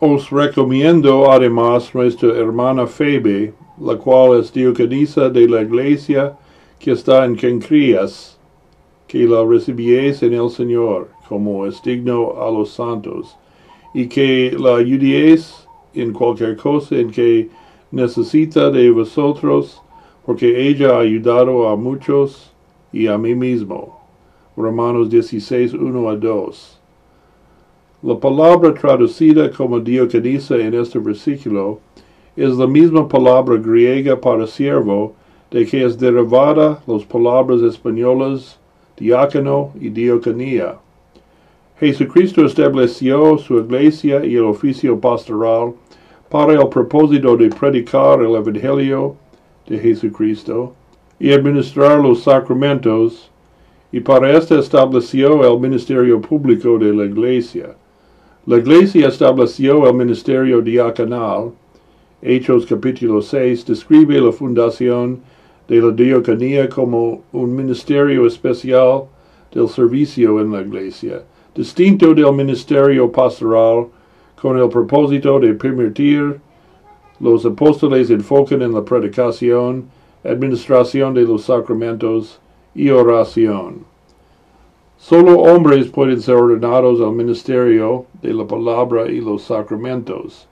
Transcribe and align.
Os 0.00 0.30
recomiendo 0.30 1.28
además 1.28 1.92
nuestra 1.92 2.28
hermana 2.28 2.86
Febe, 2.86 3.52
la 3.80 3.96
cual 3.96 4.38
es 4.38 4.52
diaconisa 4.52 5.28
de 5.28 5.48
la 5.48 5.62
iglesia 5.62 6.36
que 6.78 6.92
está 6.92 7.24
en 7.24 7.34
Kencrías, 7.34 8.38
que 9.08 9.26
la 9.26 9.44
recibieis 9.44 10.22
en 10.22 10.34
el 10.34 10.50
Señor, 10.50 11.08
como 11.28 11.66
es 11.66 11.82
digno 11.82 12.40
a 12.40 12.48
los 12.48 12.70
santos, 12.70 13.36
y 13.92 14.06
que 14.06 14.54
la 14.56 14.76
ayudéis 14.76 15.66
en 15.94 16.12
cualquier 16.12 16.56
cosa 16.56 16.94
en 16.94 17.10
que 17.10 17.50
necesita 17.90 18.70
de 18.70 18.92
vosotros, 18.92 19.82
porque 20.24 20.68
ella 20.68 20.94
ha 20.94 21.00
ayudado 21.00 21.68
a 21.68 21.74
muchos 21.74 22.52
y 22.92 23.08
a 23.08 23.18
mí 23.18 23.34
mismo. 23.34 23.98
Romanos 24.56 25.10
16, 25.10 25.74
1 25.74 26.08
a 26.08 26.14
2. 26.14 26.77
La 28.00 28.14
palabra 28.14 28.72
traducida 28.74 29.50
como 29.50 29.80
diaconisa 29.80 30.56
en 30.56 30.72
este 30.72 31.00
versículo 31.00 31.80
es 32.36 32.56
la 32.56 32.68
misma 32.68 33.08
palabra 33.08 33.56
griega 33.56 34.14
para 34.14 34.46
siervo 34.46 35.14
de 35.50 35.66
que 35.66 35.84
es 35.84 35.98
derivada 35.98 36.80
las 36.86 37.04
palabras 37.04 37.60
españolas 37.60 38.56
diácono 38.96 39.72
y 39.80 39.88
diaconía. 39.88 40.76
Jesucristo 41.80 42.46
estableció 42.46 43.36
su 43.36 43.58
iglesia 43.58 44.24
y 44.24 44.36
el 44.36 44.44
oficio 44.44 45.00
pastoral 45.00 45.72
para 46.28 46.52
el 46.52 46.68
propósito 46.68 47.36
de 47.36 47.48
predicar 47.50 48.20
el 48.20 48.36
Evangelio 48.36 49.16
de 49.66 49.76
Jesucristo 49.76 50.72
y 51.18 51.32
administrar 51.32 51.98
los 51.98 52.22
sacramentos, 52.22 53.28
y 53.90 53.98
para 53.98 54.36
esto 54.36 54.56
estableció 54.56 55.44
el 55.44 55.58
ministerio 55.58 56.20
público 56.20 56.78
de 56.78 56.94
la 56.94 57.04
iglesia. 57.04 57.74
La 58.46 58.56
iglesia 58.56 59.08
estableció 59.08 59.86
el 59.86 59.94
ministerio 59.94 60.62
diaconal. 60.62 61.52
Hechos 62.22 62.64
capítulo 62.66 63.20
6 63.20 63.66
describe 63.66 64.20
la 64.20 64.32
fundación 64.32 65.20
de 65.68 65.82
la 65.82 65.90
diaconía 65.90 66.68
como 66.68 67.22
un 67.32 67.54
ministerio 67.54 68.26
especial 68.26 69.04
del 69.52 69.68
servicio 69.68 70.40
en 70.40 70.52
la 70.52 70.62
iglesia, 70.62 71.22
distinto 71.54 72.14
del 72.14 72.32
ministerio 72.32 73.12
pastoral, 73.12 73.88
con 74.40 74.58
el 74.58 74.68
propósito 74.68 75.38
de 75.40 75.52
permitir 75.54 76.40
los 77.20 77.44
apóstoles 77.44 78.08
enfoquen 78.08 78.62
en 78.62 78.72
la 78.72 78.84
predicación, 78.84 79.88
administración 80.24 81.12
de 81.12 81.22
los 81.22 81.44
sacramentos 81.44 82.40
y 82.74 82.88
oración. 82.90 83.84
Solo 85.08 85.38
hombres 85.40 85.88
pueden 85.88 86.20
ser 86.20 86.34
ordenados 86.34 87.00
al 87.00 87.12
ministerio 87.12 88.04
de 88.20 88.34
la 88.34 88.46
palabra 88.46 89.10
y 89.10 89.22
los 89.22 89.40
sacramentos. 89.40 90.46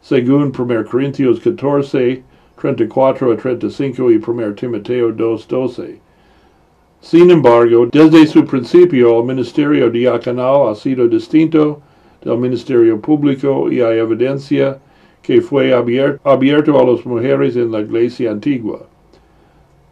Según 0.00 0.52
1 0.56 0.84
Corintios 0.88 1.40
14, 1.40 2.22
34 2.60 3.32
a 3.32 3.36
35 3.36 4.12
y 4.12 4.20
1 4.24 4.54
Timoteo 4.54 5.10
2, 5.10 5.48
12. 5.48 5.98
Sin 7.00 7.32
embargo, 7.32 7.88
desde 7.90 8.28
su 8.28 8.44
principio 8.44 9.18
el 9.18 9.26
ministerio 9.26 9.90
diaconal 9.90 10.68
ha 10.68 10.76
sido 10.76 11.08
distinto 11.08 11.82
del 12.22 12.38
ministerio 12.38 13.00
público 13.00 13.72
y 13.72 13.80
hay 13.80 13.98
evidencia 13.98 14.78
que 15.20 15.40
fue 15.40 15.74
abierto, 15.74 16.30
abierto 16.30 16.78
a 16.78 16.84
las 16.84 17.04
mujeres 17.04 17.56
en 17.56 17.72
la 17.72 17.80
iglesia 17.80 18.30
antigua. 18.30 18.86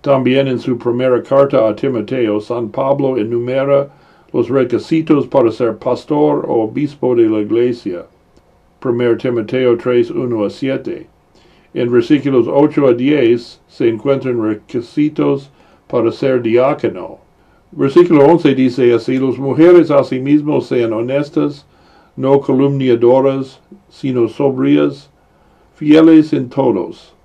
También 0.08 0.48
en 0.48 0.58
su 0.58 0.78
primera 0.78 1.22
carta 1.22 1.68
a 1.68 1.76
Timoteo, 1.76 2.40
San 2.40 2.70
Pablo 2.70 3.18
enumera 3.18 3.90
los 4.32 4.48
requisitos 4.48 5.26
para 5.26 5.52
ser 5.52 5.76
pastor 5.76 6.46
o 6.48 6.62
obispo 6.62 7.14
de 7.14 7.28
la 7.28 7.40
iglesia. 7.40 8.06
1 8.82 9.16
Timoteo 9.18 9.76
3, 9.76 10.10
1 10.12 10.44
a 10.46 10.48
7. 10.48 11.06
En 11.74 11.92
versículos 11.92 12.46
8 12.48 12.86
a 12.86 12.94
10 12.94 13.60
se 13.68 13.88
encuentran 13.90 14.42
requisitos 14.42 15.50
para 15.88 16.10
ser 16.10 16.40
diácono. 16.40 17.18
Versículo 17.72 18.24
11 18.24 18.54
dice 18.54 18.94
así, 18.94 19.18
las 19.18 19.36
mujeres 19.36 19.90
asimismo 19.90 20.62
sean 20.62 20.94
honestas, 20.94 21.66
no 22.16 22.40
calumniadoras, 22.40 23.60
sino 23.90 24.26
sobrias, 24.26 25.10
fieles 25.74 26.32
en 26.32 26.48
todos. 26.48 27.17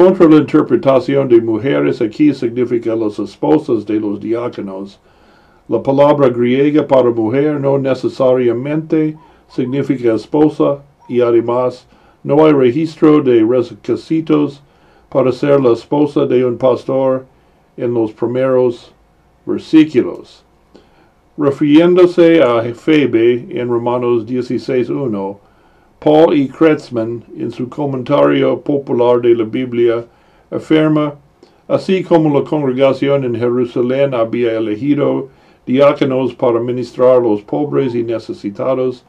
Contra 0.00 0.26
la 0.26 0.36
interpretación 0.36 1.28
de 1.28 1.42
mujeres 1.42 2.00
aquí 2.00 2.32
significa 2.32 2.96
las 2.96 3.18
esposas 3.18 3.84
de 3.84 4.00
los 4.00 4.18
diáconos. 4.18 4.98
La 5.68 5.82
palabra 5.82 6.30
griega 6.30 6.88
para 6.88 7.10
mujer 7.10 7.60
no 7.60 7.76
necesariamente 7.76 9.14
significa 9.46 10.14
esposa 10.14 10.78
y 11.06 11.20
además 11.20 11.86
no 12.24 12.46
hay 12.46 12.54
registro 12.54 13.20
de 13.20 13.44
requisitos 13.44 14.62
para 15.10 15.32
ser 15.32 15.60
la 15.60 15.74
esposa 15.74 16.24
de 16.24 16.46
un 16.46 16.56
pastor 16.56 17.26
en 17.76 17.92
los 17.92 18.10
primeros 18.12 18.94
versículos. 19.44 20.42
Refiriéndose 21.36 22.42
a 22.42 22.62
Febe 22.72 23.48
en 23.50 23.68
Romanos 23.68 24.24
16.1, 24.24 25.36
Paul 26.00 26.32
E. 26.32 26.48
Kretzmann, 26.48 27.22
en 27.36 27.50
su 27.50 27.68
comentario 27.68 28.58
popular 28.58 29.20
de 29.20 29.34
la 29.34 29.44
Biblia, 29.44 30.06
afirma, 30.50 31.16
así 31.68 32.02
como 32.02 32.38
la 32.38 32.42
congregación 32.42 33.22
en 33.24 33.34
Jerusalén 33.34 34.14
había 34.14 34.56
elegido 34.56 35.28
diáconos 35.66 36.32
para 36.32 36.58
ministrar 36.58 37.18
a 37.18 37.20
los 37.20 37.42
pobres 37.42 37.94
y 37.94 38.02
necesitados, 38.02 39.04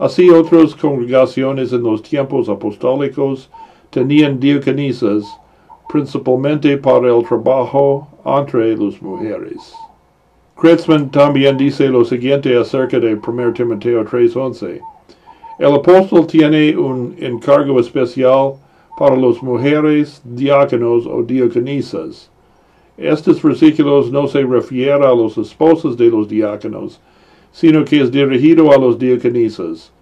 así 0.00 0.30
otras 0.30 0.74
congregaciones 0.74 1.72
en 1.72 1.84
los 1.84 2.02
tiempos 2.02 2.48
apostólicos 2.48 3.48
tenían 3.90 4.40
diaconisas, 4.40 5.24
principalmente 5.88 6.76
para 6.76 7.14
el 7.14 7.24
trabajo 7.24 8.08
entre 8.24 8.76
las 8.76 9.00
mujeres. 9.00 9.72
Kretzmann 10.56 11.08
también 11.08 11.56
dice 11.56 11.86
lo 11.86 12.04
siguiente 12.04 12.58
acerca 12.58 12.98
de 12.98 13.14
1 13.14 13.52
Timoteo 13.52 14.04
3:11. 14.04 14.91
El 15.62 15.74
apóstol 15.74 16.26
tiene 16.26 16.76
un 16.76 17.14
encargo 17.20 17.78
especial 17.78 18.54
para 18.98 19.14
las 19.14 19.40
mujeres 19.40 20.20
diáconos 20.24 21.06
o 21.06 21.22
diaconisas. 21.22 22.28
Estos 22.96 23.40
versículos 23.40 24.10
no 24.10 24.26
se 24.26 24.42
refieren 24.42 25.04
a 25.04 25.14
los 25.14 25.38
esposos 25.38 25.96
de 25.96 26.08
los 26.08 26.26
diáconos, 26.28 27.00
sino 27.52 27.84
que 27.84 28.00
es 28.00 28.10
dirigido 28.10 28.72
a 28.72 28.76
los 28.76 28.98
diaconisas, 28.98 29.92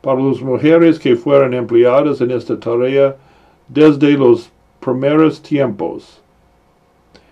para 0.00 0.22
las 0.22 0.40
mujeres 0.40 0.98
que 0.98 1.14
fueron 1.14 1.52
empleadas 1.52 2.22
en 2.22 2.30
esta 2.30 2.58
tarea 2.58 3.14
desde 3.68 4.12
los 4.12 4.50
primeros 4.80 5.42
tiempos. 5.42 6.22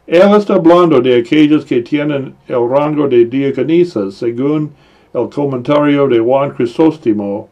Él 0.06 0.31
está 0.37 0.56
hablando 0.56 1.00
de 1.00 1.16
aquellos 1.16 1.65
que 1.65 1.81
tienen 1.81 2.34
el 2.49 2.69
rango 2.69 3.09
de 3.09 3.25
diaconisas, 3.25 4.12
según 4.12 4.72
el 5.15 5.31
comentario 5.31 6.06
de 6.06 6.20
Juan 6.20 6.50
Crisóstomo, 6.50 7.49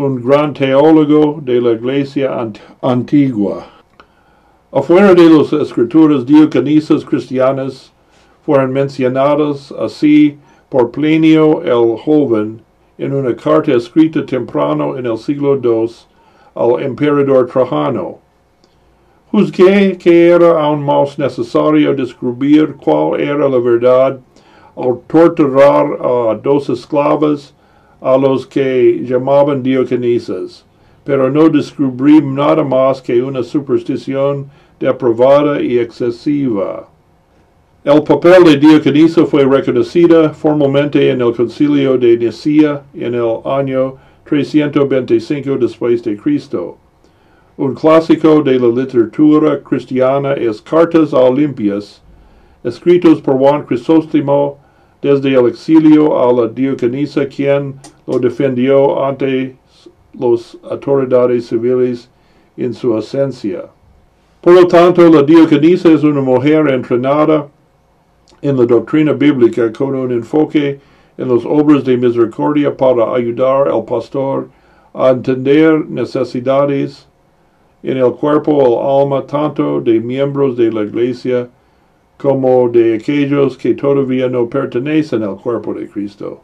un 0.00 0.22
gran 0.22 0.54
teólogo 0.54 1.40
de 1.42 1.60
la 1.60 1.72
iglesia 1.72 2.30
antigua. 2.80 3.66
Afuera 4.72 5.14
de 5.14 5.28
las 5.28 5.52
escrituras 5.52 6.24
diaconisas 6.24 7.04
cristianas 7.04 7.92
fueron 8.46 8.72
mencionadas 8.72 9.72
así 9.72 10.38
por 10.70 10.90
Plinio 10.90 11.62
el 11.62 11.98
joven 11.98 12.62
en 12.96 13.12
una 13.12 13.34
carta 13.36 13.72
escrita 13.72 14.24
temprano 14.24 14.96
en 14.96 15.06
el 15.06 15.18
siglo 15.18 15.60
II 15.62 15.90
al 16.54 16.82
emperador 16.82 17.46
Trajano. 17.46 18.18
Juzgué 19.30 19.98
que 19.98 20.28
era 20.28 20.62
aún 20.62 20.82
más 20.82 21.18
necesario 21.18 21.94
descubrir 21.94 22.74
cuál 22.76 23.20
era 23.20 23.48
la 23.48 23.58
verdad 23.58 24.18
al 24.76 25.00
torturar 25.06 25.98
a 26.00 26.34
dos 26.42 26.70
esclavas 26.70 27.54
a 28.00 28.16
los 28.16 28.46
que 28.46 29.02
llamaban 29.04 29.62
diaconisas, 29.62 30.64
pero 31.04 31.30
no 31.30 31.48
descubrí 31.48 32.20
nada 32.22 32.64
más 32.64 33.02
que 33.02 33.22
una 33.22 33.42
superstición 33.42 34.50
depravada 34.78 35.60
y 35.60 35.78
excesiva. 35.78 36.88
El 37.82 38.02
papel 38.02 38.44
de 38.44 38.56
diaconisa 38.58 39.24
fue 39.24 39.44
reconocido 39.44 40.32
formalmente 40.34 41.10
en 41.10 41.22
el 41.22 41.34
concilio 41.34 41.96
de 41.96 42.16
Nicea 42.18 42.82
en 42.94 43.14
el 43.14 43.38
año 43.44 43.96
325 44.24 45.56
después 45.56 46.02
de 46.04 46.16
Cristo. 46.16 46.76
Un 47.56 47.74
clásico 47.74 48.42
de 48.42 48.58
la 48.58 48.68
literatura 48.68 49.62
cristiana 49.62 50.34
es 50.34 50.62
Cartas 50.62 51.12
a 51.12 51.18
Olimpias, 51.20 52.02
escritos 52.62 53.20
por 53.20 53.36
Juan 53.38 53.64
Crisóstomo 53.64 54.59
desde 55.02 55.34
el 55.34 55.46
exilio 55.46 56.18
a 56.18 56.32
la 56.32 56.48
diaconisa 56.48 57.26
quien 57.26 57.74
lo 58.06 58.18
defendió 58.18 59.04
ante 59.04 59.56
las 60.18 60.58
autoridades 60.68 61.46
civiles 61.46 62.10
en 62.56 62.74
su 62.74 62.96
esencia. 62.96 63.64
Por 64.40 64.54
lo 64.54 64.66
tanto, 64.66 65.08
la 65.08 65.22
diaconisa 65.22 65.90
es 65.92 66.02
una 66.02 66.20
mujer 66.20 66.68
entrenada 66.68 67.48
en 68.42 68.56
la 68.56 68.64
doctrina 68.64 69.12
bíblica 69.12 69.72
con 69.72 69.94
un 69.94 70.12
enfoque 70.12 70.80
en 71.18 71.28
las 71.28 71.44
obras 71.44 71.84
de 71.84 71.96
misericordia 71.96 72.74
para 72.74 73.14
ayudar 73.14 73.68
al 73.68 73.84
pastor 73.84 74.48
a 74.94 75.10
entender 75.10 75.88
necesidades 75.88 77.06
en 77.82 77.98
el 77.98 78.12
cuerpo 78.12 78.52
o 78.52 79.02
alma 79.02 79.26
tanto 79.26 79.80
de 79.80 80.00
miembros 80.00 80.56
de 80.56 80.72
la 80.72 80.82
iglesia 80.82 81.48
como 82.20 82.68
de 82.68 82.96
aquellos 82.96 83.56
que 83.56 83.74
todavía 83.74 84.28
no 84.28 84.46
pertenecen 84.46 85.22
al 85.22 85.36
cuerpo 85.36 85.72
de 85.72 85.88
Cristo. 85.88 86.42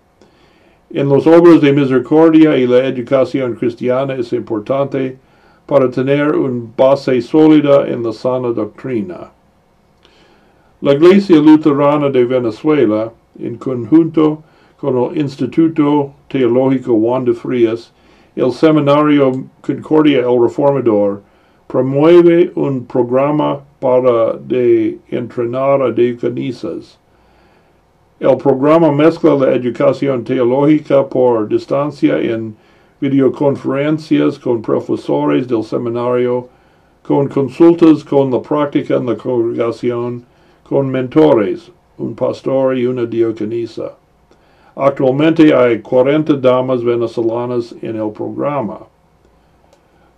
En 0.90 1.08
los 1.08 1.26
obras 1.26 1.60
de 1.60 1.72
misericordia 1.72 2.56
y 2.56 2.66
la 2.66 2.86
educación 2.86 3.56
cristiana 3.56 4.14
es 4.14 4.32
importante 4.32 5.18
para 5.66 5.90
tener 5.90 6.34
una 6.34 6.70
base 6.76 7.20
sólida 7.20 7.86
en 7.88 8.02
la 8.02 8.12
sana 8.12 8.48
doctrina. 8.52 9.32
La 10.80 10.94
Iglesia 10.94 11.36
Luterana 11.36 12.08
de 12.08 12.24
Venezuela, 12.24 13.12
en 13.38 13.56
conjunto 13.56 14.42
con 14.78 14.96
el 14.96 15.18
Instituto 15.18 16.12
Teológico 16.28 16.98
Juan 16.98 17.24
de 17.24 17.34
Frías, 17.34 17.92
el 18.34 18.52
Seminario 18.52 19.44
Concordia 19.60 20.20
el 20.20 20.40
Reformador, 20.40 21.22
promueve 21.66 22.52
un 22.54 22.86
programa 22.86 23.60
para 23.86 24.36
de 24.38 24.98
entrenar 25.12 25.80
a 25.80 25.92
diaconisas. 25.92 26.98
El 28.18 28.36
programa 28.36 28.90
mezcla 28.90 29.36
la 29.36 29.54
educación 29.54 30.24
teológica 30.24 31.08
por 31.08 31.46
distancia 31.46 32.18
en 32.18 32.56
videoconferencias 33.00 34.40
con 34.40 34.60
profesores 34.60 35.46
del 35.46 35.62
seminario, 35.62 36.48
con 37.04 37.28
consultas 37.28 38.02
con 38.02 38.32
la 38.32 38.42
práctica 38.42 38.96
en 38.96 39.06
la 39.06 39.16
congregación, 39.16 40.24
con 40.68 40.90
mentores, 40.90 41.70
un 41.96 42.16
pastor 42.16 42.76
y 42.76 42.86
una 42.86 43.04
diaconisa. 43.04 43.92
Actualmente 44.74 45.54
hay 45.54 45.80
40 45.80 46.34
damas 46.38 46.82
venezolanas 46.82 47.72
en 47.82 47.94
el 48.00 48.10
programa. 48.10 48.80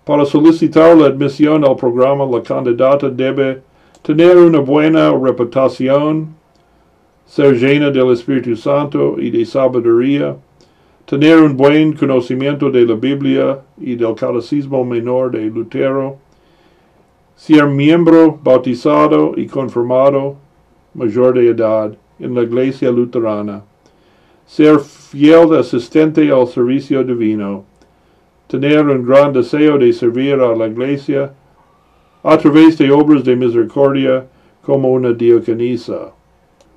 Para 0.09 0.25
solicitar 0.25 0.97
la 0.97 1.09
admisión 1.09 1.67
al 1.67 1.77
programa, 1.77 2.25
la 2.25 2.43
candidata 2.43 3.11
debe 3.11 3.61
tener 4.01 4.39
una 4.39 4.59
buena 4.59 5.11
reputación, 5.13 6.35
ser 7.27 7.59
llena 7.59 7.91
del 7.91 8.13
Espíritu 8.13 8.57
Santo 8.57 9.17
y 9.21 9.29
de 9.29 9.45
sabiduría, 9.45 10.35
tener 11.05 11.37
un 11.37 11.55
buen 11.55 11.93
conocimiento 11.93 12.71
de 12.71 12.87
la 12.87 12.95
Biblia 12.95 13.61
y 13.77 13.97
del 13.97 14.15
Catecismo 14.15 14.83
Menor 14.83 15.33
de 15.33 15.45
Lutero, 15.45 16.17
ser 17.37 17.67
miembro 17.67 18.41
bautizado 18.43 19.35
y 19.37 19.47
confirmado 19.47 20.37
mayor 20.95 21.35
de 21.35 21.51
edad 21.51 21.95
en 22.19 22.35
la 22.35 22.45
Iglesia 22.45 22.91
Luterana, 22.91 23.63
ser 24.47 24.79
fiel 24.79 25.55
asistente 25.55 26.33
al 26.33 26.47
servicio 26.49 27.05
divino, 27.05 27.65
tener 28.49 28.87
un 28.89 29.05
gran 29.05 29.33
deseo 29.33 29.79
de 29.79 29.93
servir 29.93 30.35
a 30.41 30.57
la 30.57 30.67
Iglesia 30.67 31.33
a 32.25 32.37
través 32.37 32.77
de 32.79 32.91
obras 32.91 33.23
de 33.23 33.37
misericordia 33.37 34.27
como 34.63 34.91
una 34.91 35.13
diaconisa, 35.13 36.13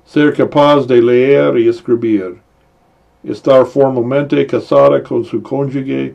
ser 0.04 0.34
capaz 0.34 0.86
de 0.86 1.00
leer 1.00 1.58
y 1.58 1.68
escribir, 1.68 2.36
estar 3.24 3.66
formalmente 3.66 4.46
casada 4.46 5.02
con 5.02 5.24
su 5.24 5.42
cónyuge, 5.42 6.14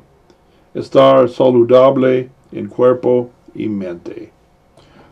estar 0.73 1.27
saludable 1.27 2.29
en 2.51 2.67
cuerpo 2.67 3.29
y 3.55 3.67
mente. 3.67 4.31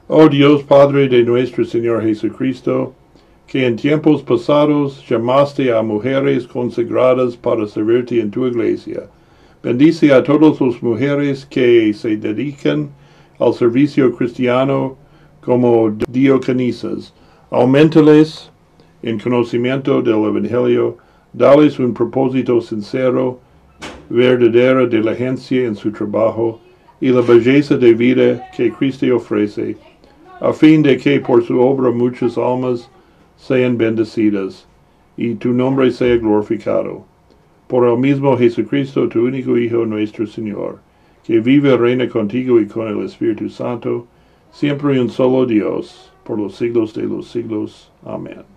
Oh 0.07 0.30
Dios 0.30 0.62
Padre 0.63 1.07
de 1.07 1.24
nuestro 1.24 1.65
Señor 1.65 2.03
Jesucristo, 2.03 2.94
que 3.48 3.65
en 3.65 3.75
tiempos 3.75 4.21
pasados 4.21 5.03
llamaste 5.09 5.75
a 5.75 5.81
mujeres 5.81 6.45
consagradas 6.48 7.36
para 7.36 7.65
servirte 7.65 8.19
en 8.19 8.30
tu 8.30 8.45
iglesia, 8.45 9.09
bendice 9.65 10.13
a 10.13 10.21
todas 10.21 10.62
las 10.62 10.83
mujeres 10.83 11.44
que 11.44 11.91
se 11.91 12.17
dedican 12.17 12.88
al 13.39 13.51
servicio 13.51 14.15
cristiano 14.15 14.95
como 15.41 15.89
diaconisas, 16.07 17.12
aumentales 17.50 18.51
en 19.01 19.17
conocimiento 19.17 20.03
del 20.03 20.23
Evangelio, 20.23 20.97
dales 21.33 21.79
un 21.79 21.95
propósito 21.95 22.62
sincero, 22.62 23.39
verdadero 24.07 24.85
de 24.88 25.00
la 25.00 25.13
agencia 25.13 25.65
en 25.65 25.75
su 25.75 25.91
trabajo 25.91 26.62
y 27.01 27.09
la 27.09 27.21
belleza 27.21 27.75
de 27.75 27.95
vida 27.95 28.47
que 28.56 28.71
Cristo 28.71 29.15
ofrece, 29.15 29.77
a 30.41 30.53
fin 30.53 30.83
de 30.83 30.95
que 30.95 31.19
por 31.19 31.44
su 31.44 31.59
obra 31.59 31.89
muchas 31.89 32.38
almas 32.38 32.88
sean 33.35 33.79
bendecidas 33.79 34.67
y 35.17 35.33
tu 35.33 35.53
nombre 35.53 35.89
sea 35.89 36.17
glorificado. 36.17 37.14
Por 37.67 37.88
el 37.88 37.97
mismo 37.97 38.38
Jesucristo, 38.38 39.09
tu 39.09 39.25
único 39.25 39.57
Hijo, 39.57 39.85
nuestro 39.85 40.27
Señor, 40.27 40.79
que 41.23 41.39
vive 41.39 41.73
y 41.73 41.77
reina 41.77 42.07
contigo 42.07 42.59
y 42.59 42.67
con 42.67 42.88
el 42.88 43.03
Espíritu 43.03 43.50
Santo, 43.50 44.06
siempre 44.51 44.95
y 44.95 45.00
un 45.00 45.09
solo 45.09 45.45
Dios, 45.45 46.12
por 46.23 46.38
los 46.39 46.56
siglos 46.56 46.94
de 46.94 47.03
los 47.03 47.27
siglos. 47.27 47.91
Amén. 48.03 48.55